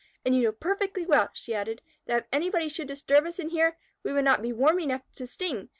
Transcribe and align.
And 0.25 0.35
you 0.35 0.41
know 0.41 0.51
perfectly 0.51 1.05
well," 1.05 1.29
she 1.31 1.53
added, 1.53 1.83
"that 2.07 2.23
if 2.23 2.27
anybody 2.33 2.69
should 2.69 2.87
disturb 2.87 3.27
us 3.27 3.37
in 3.37 3.49
here, 3.49 3.77
we 4.01 4.11
would 4.11 4.25
not 4.25 4.41
be 4.41 4.51
warm 4.51 4.79
enough 4.79 5.03
to 5.13 5.27
sting. 5.27 5.69